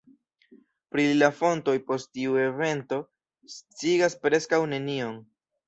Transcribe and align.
Pri 0.93 1.03
li 1.09 1.17
la 1.23 1.29
fontoj, 1.41 1.75
post 1.91 2.09
tiu 2.19 2.39
evento, 2.47 3.01
sciigas 3.59 4.19
preskaŭ 4.27 4.65
nenion. 4.77 5.25